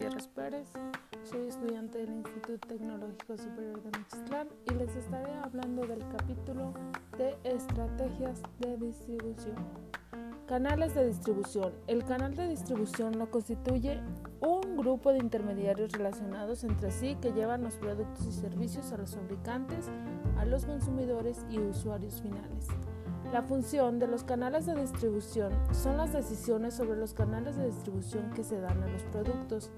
Gutiérrez 0.00 0.28
Pérez, 0.28 0.66
soy 1.24 1.48
estudiante 1.48 1.98
del 1.98 2.14
Instituto 2.14 2.66
Tecnológico 2.66 3.36
Superior 3.36 3.82
de 3.82 3.98
Michistlán 3.98 4.48
y 4.70 4.74
les 4.76 4.96
estaré 4.96 5.30
hablando 5.34 5.86
del 5.86 5.98
capítulo 6.08 6.72
de 7.18 7.36
estrategias 7.44 8.40
de 8.60 8.78
distribución. 8.78 9.56
Canales 10.48 10.94
de 10.94 11.06
distribución. 11.06 11.74
El 11.86 12.02
canal 12.06 12.34
de 12.34 12.48
distribución 12.48 13.18
lo 13.18 13.30
constituye 13.30 14.00
un 14.40 14.78
grupo 14.78 15.12
de 15.12 15.18
intermediarios 15.18 15.92
relacionados 15.92 16.64
entre 16.64 16.90
sí 16.92 17.18
que 17.20 17.32
llevan 17.32 17.62
los 17.62 17.74
productos 17.74 18.26
y 18.26 18.32
servicios 18.32 18.92
a 18.92 18.96
los 18.96 19.14
fabricantes, 19.14 19.90
a 20.38 20.46
los 20.46 20.64
consumidores 20.64 21.44
y 21.50 21.58
usuarios 21.58 22.22
finales. 22.22 22.68
La 23.32 23.42
función 23.42 24.00
de 24.00 24.08
los 24.08 24.24
canales 24.24 24.66
de 24.66 24.74
distribución 24.74 25.52
son 25.72 25.96
las 25.96 26.12
decisiones 26.12 26.74
sobre 26.74 26.98
los 26.98 27.14
canales 27.14 27.56
de 27.56 27.66
distribución 27.66 28.28
que 28.34 28.42
se 28.42 28.60
dan 28.60 28.82
a 28.82 28.88
los 28.88 29.04
productos, 29.04 29.70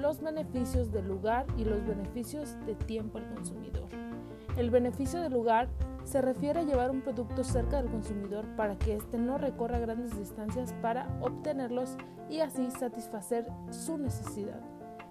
los 0.00 0.20
beneficios 0.20 0.90
del 0.90 1.06
lugar 1.06 1.46
y 1.56 1.64
los 1.64 1.86
beneficios 1.86 2.56
de 2.66 2.74
tiempo 2.74 3.18
al 3.18 3.28
consumidor. 3.28 3.88
El 4.56 4.70
beneficio 4.70 5.20
del 5.20 5.32
lugar 5.32 5.68
se 6.04 6.20
refiere 6.20 6.60
a 6.60 6.64
llevar 6.64 6.90
un 6.90 7.02
producto 7.02 7.44
cerca 7.44 7.76
del 7.76 7.90
consumidor 7.90 8.46
para 8.56 8.78
que 8.78 8.96
éste 8.96 9.18
no 9.18 9.38
recorra 9.38 9.78
grandes 9.78 10.18
distancias 10.18 10.74
para 10.82 11.08
obtenerlos 11.20 11.96
y 12.28 12.40
así 12.40 12.70
satisfacer 12.70 13.46
su 13.70 13.98
necesidad. 13.98 14.60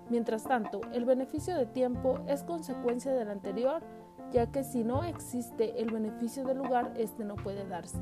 Mientras 0.10 0.44
tanto, 0.44 0.82
el 0.92 1.06
beneficio 1.06 1.56
de 1.56 1.68
tiempo 1.68 2.20
es 2.28 2.44
consecuencia 2.44 3.14
del 3.14 3.30
anterior 3.30 3.84
ya 4.32 4.52
que 4.52 4.64
si 4.64 4.84
no 4.84 5.04
existe 5.04 5.82
el 5.82 5.92
beneficio 5.92 6.44
del 6.44 6.58
lugar, 6.58 6.94
este 6.98 7.24
no 7.24 7.36
puede 7.36 7.66
darse. 7.66 7.98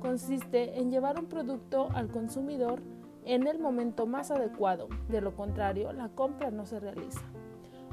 Consiste 0.00 0.78
en 0.78 0.90
llevar 0.90 1.18
un 1.18 1.26
producto 1.26 1.88
al 1.94 2.08
consumidor 2.08 2.82
en 3.24 3.46
el 3.46 3.58
momento 3.58 4.06
más 4.06 4.30
adecuado, 4.30 4.88
de 5.08 5.20
lo 5.20 5.34
contrario, 5.36 5.92
la 5.92 6.08
compra 6.08 6.50
no 6.50 6.66
se 6.66 6.80
realiza. 6.80 7.20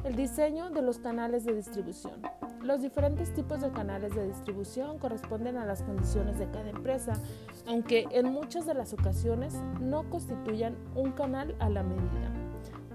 El 0.04 0.16
diseño 0.16 0.70
de 0.70 0.82
los 0.82 0.98
canales 0.98 1.44
de 1.44 1.54
distribución. 1.54 2.22
Los 2.64 2.82
diferentes 2.82 3.34
tipos 3.34 3.62
de 3.62 3.72
canales 3.72 4.16
de 4.16 4.28
distribución 4.28 4.98
corresponden 4.98 5.58
a 5.58 5.66
las 5.66 5.84
condiciones 5.84 6.40
de 6.40 6.50
cada 6.50 6.70
empresa, 6.70 7.14
aunque 7.68 8.08
en 8.12 8.32
muchas 8.32 8.66
de 8.66 8.74
las 8.74 8.94
ocasiones 8.94 9.56
no 9.80 10.10
constituyan 10.10 10.78
un 10.96 11.12
canal 11.12 11.56
a 11.60 11.70
la 11.70 11.84
medida. 11.84 12.34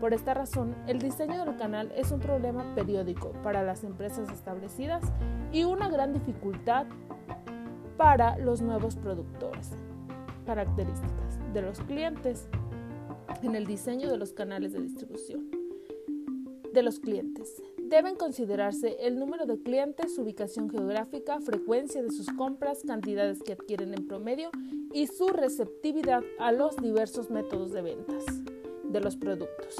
Por 0.01 0.13
esta 0.13 0.35
razón, 0.35 0.75
el 0.87 0.99
diseño 0.99 1.45
del 1.45 1.57
canal 1.57 1.93
es 1.95 2.11
un 2.11 2.21
problema 2.21 2.75
periódico 2.75 3.33
para 3.43 3.63
las 3.63 3.85
empresas 3.85 4.31
establecidas 4.31 5.03
y 5.53 5.65
una 5.65 5.89
gran 5.89 6.13
dificultad 6.13 6.87
para 7.97 8.37
los 8.39 8.61
nuevos 8.61 8.97
productores. 8.97 9.71
Características 10.47 11.44
de 11.55 11.63
los 11.63 11.79
clientes 11.81 12.49
en 13.43 13.55
el 13.55 13.65
diseño 13.65 14.11
de 14.11 14.19
los 14.19 14.33
canales 14.33 14.73
de 14.73 14.81
distribución. 14.81 15.51
De 16.73 16.83
los 16.83 16.99
clientes. 16.99 17.63
Deben 17.79 18.17
considerarse 18.17 18.97
el 19.01 19.19
número 19.21 19.47
de 19.47 19.63
clientes, 19.63 20.19
ubicación 20.19 20.69
geográfica, 20.69 21.41
frecuencia 21.41 22.03
de 22.03 22.11
sus 22.11 22.27
compras, 22.31 22.83
cantidades 22.85 23.41
que 23.43 23.53
adquieren 23.53 23.95
en 23.95 24.09
promedio 24.09 24.51
y 24.93 25.07
su 25.07 25.29
receptividad 25.29 26.25
a 26.41 26.51
los 26.51 26.77
diversos 26.77 27.31
métodos 27.31 27.71
de 27.71 27.83
ventas 27.83 28.25
de 28.83 29.01
los 29.01 29.17
productos. 29.17 29.77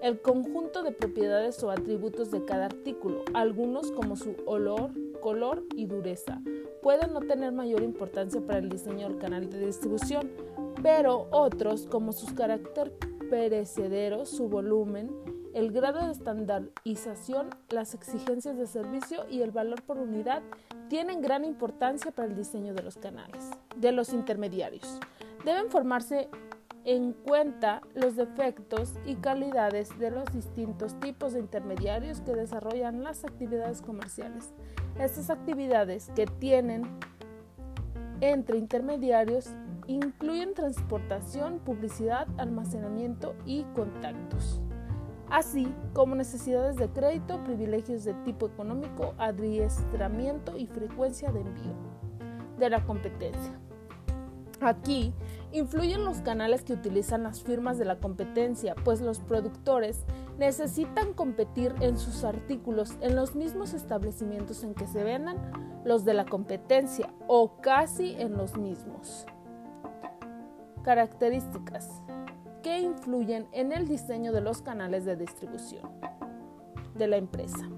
El 0.00 0.22
conjunto 0.22 0.82
de 0.82 0.92
propiedades 0.92 1.62
o 1.62 1.70
atributos 1.70 2.30
de 2.30 2.44
cada 2.44 2.66
artículo, 2.66 3.24
algunos 3.34 3.92
como 3.92 4.16
su 4.16 4.34
olor, 4.46 4.92
color 5.20 5.64
y 5.74 5.86
dureza, 5.86 6.40
pueden 6.82 7.12
no 7.12 7.20
tener 7.20 7.52
mayor 7.52 7.82
importancia 7.82 8.40
para 8.40 8.60
el 8.60 8.68
diseño 8.68 9.08
del 9.08 9.18
canal 9.18 9.50
de 9.50 9.66
distribución, 9.66 10.30
pero 10.82 11.28
otros 11.30 11.86
como 11.86 12.12
sus 12.12 12.32
carácter 12.32 12.92
perecedero, 13.30 14.26
su 14.26 14.48
volumen, 14.48 15.10
el 15.54 15.72
grado 15.72 16.06
de 16.06 16.12
estandarización, 16.12 17.50
las 17.70 17.94
exigencias 17.94 18.56
de 18.56 18.66
servicio 18.66 19.24
y 19.28 19.42
el 19.42 19.50
valor 19.50 19.82
por 19.82 19.98
unidad 19.98 20.42
tienen 20.88 21.20
gran 21.20 21.44
importancia 21.44 22.10
para 22.10 22.28
el 22.28 22.36
diseño 22.36 22.74
de 22.74 22.82
los 22.82 22.96
canales. 22.96 23.50
De 23.76 23.92
los 23.92 24.12
intermediarios. 24.12 25.00
Deben 25.44 25.70
formarse 25.70 26.28
en 26.84 27.12
cuenta 27.12 27.82
los 27.94 28.16
defectos 28.16 28.94
y 29.04 29.16
calidades 29.16 29.98
de 29.98 30.10
los 30.10 30.32
distintos 30.32 30.98
tipos 31.00 31.32
de 31.32 31.40
intermediarios 31.40 32.20
que 32.20 32.34
desarrollan 32.34 33.02
las 33.02 33.24
actividades 33.24 33.82
comerciales. 33.82 34.54
Estas 34.98 35.28
actividades 35.28 36.10
que 36.14 36.26
tienen 36.26 36.82
entre 38.20 38.58
intermediarios 38.58 39.50
incluyen 39.88 40.54
transportación, 40.54 41.58
publicidad, 41.58 42.28
almacenamiento 42.36 43.34
y 43.44 43.64
contactos, 43.74 44.60
así 45.30 45.74
como 45.94 46.14
necesidades 46.14 46.76
de 46.76 46.88
crédito, 46.90 47.42
privilegios 47.42 48.04
de 48.04 48.14
tipo 48.24 48.46
económico, 48.46 49.14
adiestramiento 49.18 50.56
y 50.56 50.66
frecuencia 50.66 51.32
de 51.32 51.40
envío 51.40 51.74
de 52.58 52.70
la 52.70 52.84
competencia. 52.84 53.58
Aquí 54.60 55.14
influyen 55.52 56.04
los 56.04 56.20
canales 56.20 56.64
que 56.64 56.72
utilizan 56.72 57.22
las 57.22 57.42
firmas 57.42 57.78
de 57.78 57.84
la 57.84 58.00
competencia, 58.00 58.74
pues 58.84 59.00
los 59.00 59.20
productores 59.20 60.04
necesitan 60.36 61.14
competir 61.14 61.74
en 61.80 61.96
sus 61.96 62.24
artículos 62.24 62.96
en 63.00 63.14
los 63.14 63.36
mismos 63.36 63.72
establecimientos 63.72 64.64
en 64.64 64.74
que 64.74 64.86
se 64.86 65.04
vendan 65.04 65.36
los 65.84 66.04
de 66.04 66.14
la 66.14 66.26
competencia 66.26 67.14
o 67.28 67.60
casi 67.60 68.16
en 68.18 68.36
los 68.36 68.58
mismos. 68.58 69.26
Características 70.82 72.02
que 72.62 72.80
influyen 72.80 73.46
en 73.52 73.72
el 73.72 73.88
diseño 73.88 74.32
de 74.32 74.40
los 74.40 74.62
canales 74.62 75.04
de 75.04 75.16
distribución 75.16 75.90
de 76.94 77.06
la 77.06 77.16
empresa, 77.16 77.68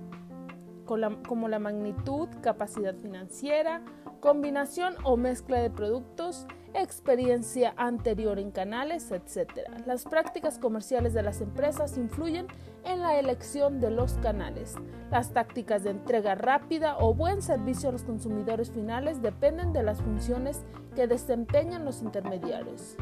como 0.86 1.48
la 1.48 1.58
magnitud, 1.58 2.28
capacidad 2.40 2.94
financiera, 2.96 3.82
combinación 4.20 4.94
o 5.04 5.16
mezcla 5.16 5.58
de 5.58 5.70
productos, 5.70 6.46
experiencia 6.74 7.74
anterior 7.76 8.38
en 8.38 8.50
canales, 8.50 9.10
etc. 9.10 9.50
Las 9.86 10.04
prácticas 10.04 10.58
comerciales 10.58 11.14
de 11.14 11.22
las 11.22 11.40
empresas 11.40 11.96
influyen 11.98 12.46
en 12.84 13.00
la 13.00 13.18
elección 13.18 13.80
de 13.80 13.90
los 13.90 14.14
canales. 14.14 14.76
Las 15.10 15.32
tácticas 15.32 15.82
de 15.82 15.90
entrega 15.90 16.34
rápida 16.34 16.96
o 16.98 17.14
buen 17.14 17.42
servicio 17.42 17.88
a 17.88 17.92
los 17.92 18.04
consumidores 18.04 18.70
finales 18.70 19.22
dependen 19.22 19.72
de 19.72 19.82
las 19.82 20.00
funciones 20.00 20.64
que 20.94 21.06
desempeñan 21.06 21.84
los 21.84 22.02
intermediarios 22.02 22.96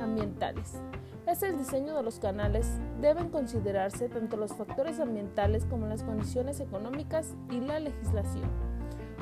ambientales. 0.00 0.80
Es 1.26 1.42
el 1.42 1.56
diseño 1.56 1.96
de 1.96 2.02
los 2.02 2.18
canales 2.18 2.68
deben 3.00 3.30
considerarse 3.30 4.08
tanto 4.08 4.36
los 4.36 4.52
factores 4.52 5.00
ambientales 5.00 5.64
como 5.64 5.86
las 5.86 6.02
condiciones 6.02 6.60
económicas 6.60 7.34
y 7.50 7.60
la 7.60 7.80
legislación. 7.80 8.50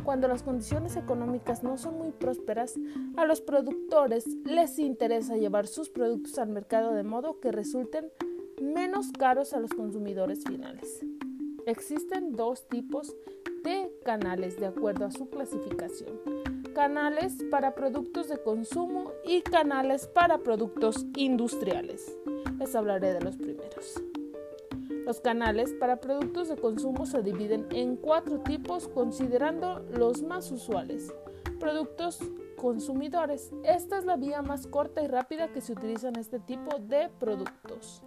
Cuando 0.04 0.28
las 0.28 0.42
condiciones 0.42 0.96
económicas 0.96 1.62
no 1.62 1.76
son 1.78 1.98
muy 1.98 2.10
prósperas, 2.10 2.74
a 3.16 3.24
los 3.24 3.40
productores 3.40 4.26
les 4.44 4.78
interesa 4.78 5.36
llevar 5.36 5.66
sus 5.66 5.90
productos 5.90 6.38
al 6.38 6.48
mercado 6.48 6.92
de 6.92 7.04
modo 7.04 7.40
que 7.40 7.52
resulten 7.52 8.10
menos 8.60 9.12
caros 9.12 9.52
a 9.52 9.60
los 9.60 9.70
consumidores 9.72 10.44
finales. 10.44 11.04
Existen 11.66 12.32
dos 12.32 12.66
tipos 12.68 13.14
de 13.62 13.92
canales 14.04 14.58
de 14.58 14.66
acuerdo 14.66 15.06
a 15.06 15.10
su 15.10 15.28
clasificación. 15.28 16.18
Canales 16.74 17.36
para 17.50 17.74
productos 17.74 18.28
de 18.28 18.42
consumo 18.42 19.12
y 19.24 19.42
canales 19.42 20.06
para 20.06 20.38
productos 20.38 21.06
industriales. 21.16 22.16
Les 22.58 22.74
hablaré 22.74 23.12
de 23.12 23.20
los 23.20 23.36
primeros. 23.36 24.02
Los 25.04 25.20
canales 25.20 25.74
para 25.80 25.96
productos 25.96 26.48
de 26.48 26.56
consumo 26.56 27.06
se 27.06 27.22
dividen 27.24 27.66
en 27.70 27.96
cuatro 27.96 28.38
tipos 28.38 28.86
considerando 28.86 29.80
los 29.90 30.22
más 30.22 30.52
usuales. 30.52 31.12
Productos 31.58 32.20
consumidores. 32.56 33.50
Esta 33.64 33.98
es 33.98 34.04
la 34.04 34.16
vía 34.16 34.42
más 34.42 34.68
corta 34.68 35.02
y 35.02 35.08
rápida 35.08 35.48
que 35.48 35.60
se 35.60 35.72
utiliza 35.72 36.08
en 36.08 36.16
este 36.20 36.38
tipo 36.38 36.78
de 36.78 37.10
productos. 37.18 38.04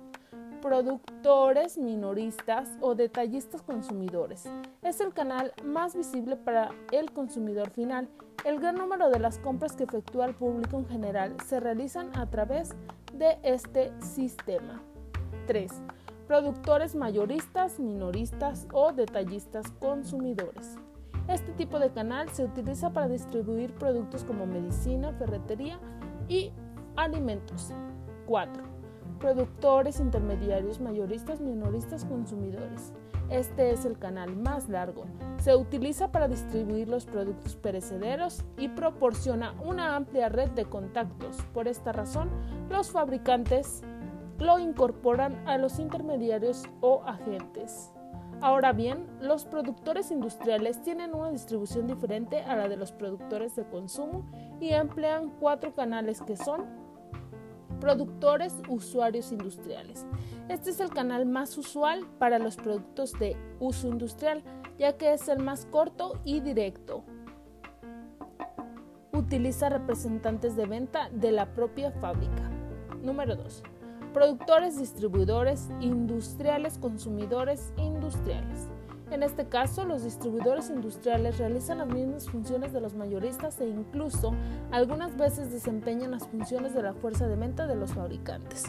Productores 0.61 1.77
minoristas 1.77 2.69
o 2.79 2.95
detallistas 2.95 3.61
consumidores. 3.61 4.45
Es 4.81 5.01
el 5.01 5.13
canal 5.13 5.51
más 5.65 5.97
visible 5.97 6.37
para 6.37 6.69
el 6.93 7.11
consumidor 7.11 7.71
final. 7.71 8.07
El 8.45 8.61
gran 8.61 8.75
número 8.75 9.09
de 9.09 9.19
las 9.19 9.37
compras 9.39 9.75
que 9.75 9.83
efectúa 9.83 10.27
el 10.27 10.35
público 10.35 10.77
en 10.77 10.87
general 10.87 11.35
se 11.45 11.59
realizan 11.59 12.15
a 12.17 12.29
través 12.29 12.69
de 13.13 13.37
este 13.43 13.91
sistema. 13.99 14.81
3 15.45 15.73
productores 16.27 16.95
mayoristas, 16.95 17.79
minoristas 17.79 18.67
o 18.73 18.91
detallistas 18.91 19.71
consumidores. 19.79 20.77
Este 21.27 21.51
tipo 21.53 21.79
de 21.79 21.91
canal 21.91 22.29
se 22.29 22.43
utiliza 22.43 22.91
para 22.91 23.07
distribuir 23.07 23.73
productos 23.73 24.23
como 24.23 24.45
medicina, 24.45 25.11
ferretería 25.13 25.79
y 26.27 26.51
alimentos. 26.95 27.71
4. 28.27 28.63
Productores, 29.19 29.99
intermediarios, 29.99 30.79
mayoristas, 30.79 31.41
minoristas, 31.41 32.05
consumidores. 32.05 32.93
Este 33.29 33.71
es 33.71 33.85
el 33.85 33.97
canal 33.97 34.35
más 34.35 34.69
largo. 34.69 35.05
Se 35.37 35.55
utiliza 35.55 36.11
para 36.11 36.27
distribuir 36.27 36.87
los 36.87 37.05
productos 37.05 37.55
perecederos 37.55 38.43
y 38.57 38.67
proporciona 38.69 39.55
una 39.63 39.95
amplia 39.95 40.29
red 40.29 40.51
de 40.51 40.65
contactos. 40.65 41.37
Por 41.53 41.67
esta 41.67 41.91
razón, 41.91 42.29
los 42.69 42.91
fabricantes 42.91 43.81
lo 44.39 44.59
incorporan 44.59 45.47
a 45.47 45.57
los 45.57 45.79
intermediarios 45.79 46.63
o 46.81 47.03
agentes. 47.05 47.91
Ahora 48.41 48.73
bien, 48.73 49.07
los 49.21 49.45
productores 49.45 50.11
industriales 50.11 50.81
tienen 50.81 51.15
una 51.15 51.31
distribución 51.31 51.87
diferente 51.87 52.41
a 52.41 52.55
la 52.55 52.67
de 52.67 52.75
los 52.75 52.91
productores 52.91 53.55
de 53.55 53.63
consumo 53.63 54.29
y 54.59 54.69
emplean 54.69 55.31
cuatro 55.39 55.73
canales 55.73 56.21
que 56.21 56.35
son 56.35 56.65
productores, 57.79 58.61
usuarios 58.67 59.31
industriales. 59.31 60.05
Este 60.49 60.69
es 60.69 60.79
el 60.79 60.89
canal 60.89 61.25
más 61.25 61.57
usual 61.57 62.05
para 62.19 62.39
los 62.39 62.57
productos 62.57 63.13
de 63.13 63.37
uso 63.59 63.87
industrial, 63.87 64.43
ya 64.77 64.97
que 64.97 65.13
es 65.13 65.27
el 65.29 65.39
más 65.39 65.65
corto 65.65 66.19
y 66.25 66.41
directo. 66.41 67.03
Utiliza 69.13 69.69
representantes 69.69 70.57
de 70.57 70.65
venta 70.65 71.09
de 71.09 71.31
la 71.31 71.53
propia 71.53 71.91
fábrica. 71.91 72.49
Número 73.01 73.35
2 73.35 73.63
productores, 74.15 74.79
distribuidores, 74.79 75.67
industriales, 75.81 76.77
consumidores, 76.77 77.73
industriales. 77.75 78.69
En 79.11 79.23
este 79.23 79.49
caso, 79.49 79.83
los 79.83 80.05
distribuidores 80.05 80.69
industriales 80.69 81.37
realizan 81.37 81.79
las 81.79 81.89
mismas 81.89 82.29
funciones 82.29 82.71
de 82.71 82.79
los 82.79 82.95
mayoristas 82.95 83.59
e 83.59 83.67
incluso 83.67 84.31
algunas 84.71 85.17
veces 85.17 85.51
desempeñan 85.51 86.11
las 86.11 86.25
funciones 86.29 86.73
de 86.73 86.83
la 86.83 86.93
fuerza 86.93 87.27
de 87.27 87.35
venta 87.35 87.67
de 87.67 87.75
los 87.75 87.93
fabricantes. 87.93 88.63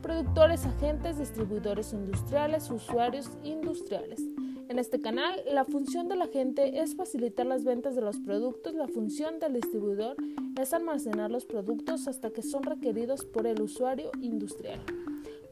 Productores, 0.00 0.64
agentes, 0.64 1.18
distribuidores 1.18 1.92
industriales, 1.92 2.70
usuarios 2.70 3.28
industriales. 3.42 4.22
En 4.68 4.78
este 4.78 5.00
canal, 5.00 5.40
la 5.52 5.64
función 5.64 6.08
del 6.08 6.22
agente 6.22 6.80
es 6.80 6.96
facilitar 6.96 7.46
las 7.46 7.64
ventas 7.64 7.94
de 7.94 8.00
los 8.00 8.18
productos, 8.18 8.74
la 8.74 8.88
función 8.88 9.38
del 9.38 9.54
distribuidor 9.54 10.16
es 10.60 10.72
almacenar 10.72 11.30
los 11.30 11.44
productos 11.44 12.08
hasta 12.08 12.30
que 12.30 12.42
son 12.42 12.62
requeridos 12.62 13.24
por 13.26 13.46
el 13.46 13.60
usuario 13.60 14.10
industrial. 14.20 14.80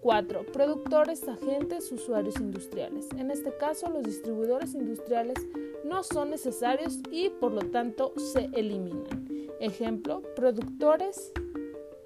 4. 0.01 0.47
Productores, 0.53 1.29
agentes, 1.29 1.93
usuarios 1.93 2.37
industriales. 2.41 3.09
En 3.17 3.31
este 3.31 3.57
caso, 3.57 3.89
los 3.91 4.03
distribuidores 4.03 4.75
industriales 4.75 5.37
no 5.85 6.03
son 6.03 6.31
necesarios 6.31 6.99
y 7.11 7.29
por 7.29 7.53
lo 7.53 7.61
tanto 7.71 8.13
se 8.17 8.49
eliminan. 8.55 9.27
Ejemplo, 9.61 10.23
productores 10.35 11.33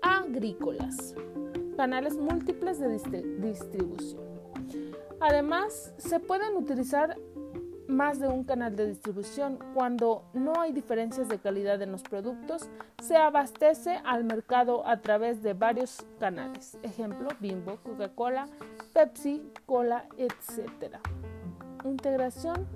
agrícolas. 0.03 1.15
Canales 1.77 2.17
múltiples 2.17 2.79
de 2.79 3.23
distribución. 3.39 4.26
Además, 5.21 5.95
se 5.99 6.21
pueden 6.21 6.57
utilizar 6.57 7.17
más 7.89 8.19
de 8.19 8.29
un 8.29 8.45
canal 8.45 8.77
de 8.77 8.87
distribución. 8.87 9.59
Cuando 9.75 10.25
no 10.35 10.61
hay 10.61 10.73
diferencias 10.73 11.29
de 11.29 11.39
calidad 11.39 11.81
en 11.83 11.93
los 11.93 12.03
productos, 12.03 12.69
se 13.03 13.17
abastece 13.17 14.01
al 14.05 14.25
mercado 14.25 14.87
a 14.87 15.01
través 15.01 15.43
de 15.43 15.55
varios 15.55 16.05
canales. 16.19 16.77
Ejemplo, 16.83 17.29
Bimbo, 17.41 17.79
Coca-Cola, 17.83 18.47
Pepsi, 18.93 19.51
Cola, 19.67 20.07
etc. 20.19 20.97
Integración 21.85 22.67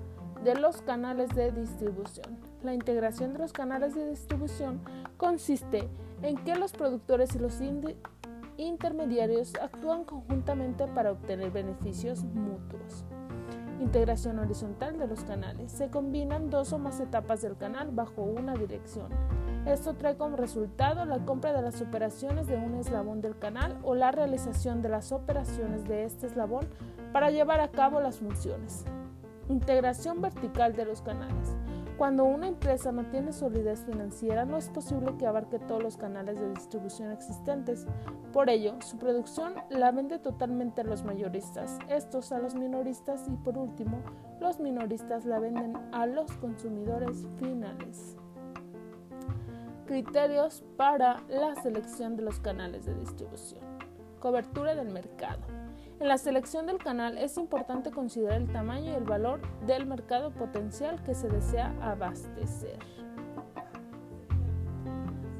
de 0.43 0.55
los 0.55 0.81
canales 0.81 1.29
de 1.35 1.51
distribución. 1.51 2.39
La 2.63 2.73
integración 2.73 3.33
de 3.33 3.39
los 3.39 3.53
canales 3.53 3.95
de 3.95 4.09
distribución 4.09 4.81
consiste 5.17 5.89
en 6.23 6.37
que 6.37 6.55
los 6.55 6.71
productores 6.71 7.35
y 7.35 7.39
los 7.39 7.59
intermediarios 8.65 9.53
actúan 9.61 10.03
conjuntamente 10.03 10.87
para 10.87 11.11
obtener 11.11 11.51
beneficios 11.51 12.23
mutuos. 12.23 13.05
Integración 13.79 14.37
horizontal 14.37 14.99
de 14.99 15.07
los 15.07 15.23
canales. 15.23 15.71
Se 15.71 15.89
combinan 15.89 16.49
dos 16.49 16.71
o 16.71 16.77
más 16.77 16.99
etapas 16.99 17.41
del 17.41 17.57
canal 17.57 17.89
bajo 17.91 18.21
una 18.21 18.53
dirección. 18.53 19.09
Esto 19.65 19.95
trae 19.95 20.17
como 20.17 20.37
resultado 20.37 21.05
la 21.05 21.25
compra 21.25 21.53
de 21.53 21.61
las 21.61 21.81
operaciones 21.81 22.47
de 22.47 22.57
un 22.57 22.75
eslabón 22.75 23.21
del 23.21 23.37
canal 23.37 23.77
o 23.83 23.95
la 23.95 24.11
realización 24.11 24.81
de 24.81 24.89
las 24.89 25.11
operaciones 25.11 25.87
de 25.87 26.03
este 26.03 26.27
eslabón 26.27 26.67
para 27.11 27.31
llevar 27.31 27.59
a 27.59 27.69
cabo 27.69 27.99
las 27.99 28.19
funciones. 28.19 28.85
Integración 29.49 30.21
vertical 30.21 30.75
de 30.75 30.85
los 30.85 31.01
canales. 31.01 31.57
Cuando 32.01 32.23
una 32.25 32.47
empresa 32.47 32.91
no 32.91 33.03
tiene 33.11 33.31
solidez 33.31 33.85
financiera, 33.85 34.43
no 34.43 34.57
es 34.57 34.69
posible 34.69 35.15
que 35.19 35.27
abarque 35.27 35.59
todos 35.59 35.83
los 35.83 35.97
canales 35.97 36.39
de 36.39 36.49
distribución 36.49 37.11
existentes. 37.11 37.85
Por 38.33 38.49
ello, 38.49 38.81
su 38.81 38.97
producción 38.97 39.53
la 39.69 39.91
vende 39.91 40.17
totalmente 40.17 40.81
a 40.81 40.83
los 40.83 41.03
mayoristas, 41.03 41.77
estos 41.89 42.31
a 42.31 42.39
los 42.39 42.55
minoristas 42.55 43.27
y 43.27 43.35
por 43.35 43.55
último, 43.55 44.01
los 44.39 44.59
minoristas 44.59 45.25
la 45.25 45.37
venden 45.37 45.77
a 45.91 46.07
los 46.07 46.31
consumidores 46.37 47.27
finales. 47.37 48.17
Criterios 49.85 50.63
para 50.77 51.21
la 51.29 51.53
selección 51.61 52.15
de 52.15 52.23
los 52.23 52.39
canales 52.39 52.87
de 52.87 52.95
distribución. 52.95 53.61
Cobertura 54.19 54.73
del 54.73 54.89
mercado. 54.89 55.60
En 56.01 56.07
la 56.07 56.17
selección 56.17 56.65
del 56.65 56.79
canal 56.79 57.19
es 57.19 57.37
importante 57.37 57.91
considerar 57.91 58.41
el 58.41 58.51
tamaño 58.51 58.91
y 58.91 58.95
el 58.95 59.03
valor 59.03 59.39
del 59.67 59.85
mercado 59.85 60.31
potencial 60.31 60.99
que 61.03 61.13
se 61.13 61.29
desea 61.29 61.75
abastecer. 61.79 62.79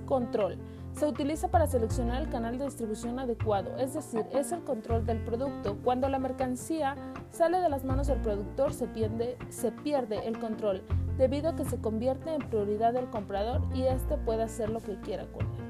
Control. 0.06 0.60
Se 0.94 1.08
utiliza 1.08 1.48
para 1.48 1.66
seleccionar 1.66 2.22
el 2.22 2.30
canal 2.30 2.60
de 2.60 2.66
distribución 2.66 3.18
adecuado, 3.18 3.76
es 3.78 3.96
decir, 3.96 4.24
es 4.34 4.52
el 4.52 4.64
control 4.64 5.04
del 5.04 5.24
producto. 5.24 5.80
Cuando 5.84 6.08
la 6.10 6.20
mercancía 6.20 6.96
sale 7.32 7.60
de 7.60 7.70
las 7.70 7.84
manos 7.84 8.06
del 8.06 8.22
productor 8.22 8.72
se 8.72 8.86
pierde, 8.86 9.38
el 10.28 10.38
control, 10.38 10.84
debido 11.18 11.50
a 11.50 11.56
que 11.56 11.66
se 11.66 11.82
convierte 11.82 12.36
en 12.36 12.48
prioridad 12.48 12.94
del 12.94 13.10
comprador 13.10 13.64
y 13.74 13.82
éste 13.82 14.16
puede 14.16 14.44
hacer 14.44 14.70
lo 14.70 14.80
que 14.80 15.00
quiera 15.00 15.26
con 15.26 15.42
él. 15.42 15.61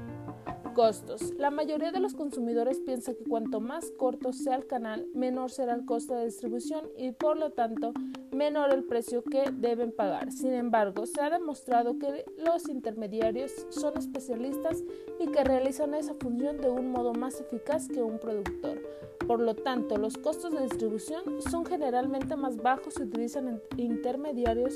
Costos. 0.74 1.34
La 1.36 1.50
mayoría 1.50 1.92
de 1.92 2.00
los 2.00 2.14
consumidores 2.14 2.80
piensa 2.80 3.14
que 3.14 3.24
cuanto 3.24 3.60
más 3.60 3.90
corto 3.98 4.32
sea 4.32 4.56
el 4.56 4.66
canal, 4.66 5.06
menor 5.14 5.50
será 5.50 5.74
el 5.74 5.84
costo 5.84 6.14
de 6.14 6.24
distribución 6.24 6.88
y 6.96 7.12
por 7.12 7.36
lo 7.36 7.50
tanto 7.50 7.92
menor 8.32 8.72
el 8.72 8.84
precio 8.84 9.22
que 9.22 9.50
deben 9.52 9.92
pagar. 9.92 10.32
Sin 10.32 10.54
embargo, 10.54 11.04
se 11.04 11.20
ha 11.20 11.28
demostrado 11.28 11.98
que 11.98 12.24
los 12.38 12.68
intermediarios 12.68 13.52
son 13.70 13.98
especialistas 13.98 14.82
y 15.20 15.26
que 15.26 15.44
realizan 15.44 15.94
esa 15.94 16.14
función 16.14 16.60
de 16.60 16.70
un 16.70 16.90
modo 16.90 17.12
más 17.12 17.40
eficaz 17.40 17.88
que 17.88 18.02
un 18.02 18.18
productor. 18.18 18.82
Por 19.26 19.40
lo 19.40 19.54
tanto, 19.54 19.98
los 19.98 20.16
costos 20.16 20.52
de 20.52 20.62
distribución 20.62 21.22
son 21.50 21.66
generalmente 21.66 22.34
más 22.36 22.56
bajos 22.56 22.94
si 22.94 23.02
utilizan 23.02 23.60
intermediarios 23.76 24.74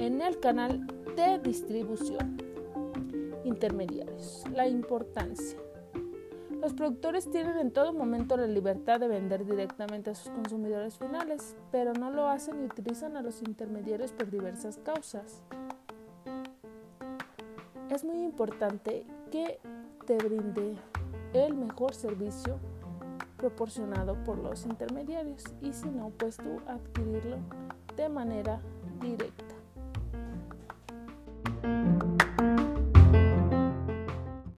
en 0.00 0.20
el 0.20 0.40
canal 0.40 0.86
de 1.14 1.38
distribución 1.38 2.45
intermediarios. 3.46 4.44
La 4.52 4.66
importancia. 4.66 5.58
Los 6.60 6.74
productores 6.74 7.30
tienen 7.30 7.58
en 7.58 7.70
todo 7.70 7.92
momento 7.92 8.36
la 8.36 8.46
libertad 8.46 8.98
de 8.98 9.08
vender 9.08 9.46
directamente 9.46 10.10
a 10.10 10.14
sus 10.14 10.30
consumidores 10.32 10.98
finales, 10.98 11.54
pero 11.70 11.92
no 11.92 12.10
lo 12.10 12.26
hacen 12.26 12.62
y 12.62 12.64
utilizan 12.64 13.16
a 13.16 13.22
los 13.22 13.42
intermediarios 13.42 14.12
por 14.12 14.30
diversas 14.30 14.78
causas. 14.78 15.42
Es 17.90 18.04
muy 18.04 18.22
importante 18.22 19.06
que 19.30 19.60
te 20.06 20.16
brinde 20.16 20.76
el 21.34 21.54
mejor 21.54 21.94
servicio 21.94 22.58
proporcionado 23.36 24.16
por 24.24 24.38
los 24.38 24.66
intermediarios 24.66 25.44
y 25.60 25.72
si 25.72 25.88
no, 25.88 26.10
pues 26.10 26.36
tú 26.36 26.60
adquirirlo 26.66 27.36
de 27.96 28.08
manera 28.08 28.60
directa. 29.00 29.45